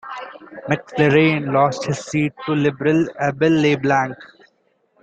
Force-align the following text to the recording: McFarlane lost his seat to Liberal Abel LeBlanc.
McFarlane 0.67 1.53
lost 1.53 1.85
his 1.85 1.99
seat 2.03 2.33
to 2.47 2.53
Liberal 2.53 3.01
Abel 3.21 3.51
LeBlanc. 3.51 4.17